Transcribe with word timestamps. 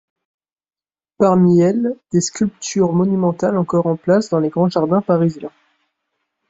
Parmi 1.19 1.61
elles, 1.61 1.95
des 2.11 2.21
sculptures 2.21 2.91
monumentales 2.91 3.55
encore 3.55 3.85
en 3.85 3.97
place 3.97 4.29
dans 4.31 4.39
les 4.39 4.49
grands 4.49 4.67
jardins 4.67 5.03
parisiens. 5.03 5.51